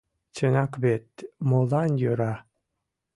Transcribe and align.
Чынак 0.35 0.73
вет, 0.83 1.07
молан 1.49 1.91
йӧра 2.01 2.33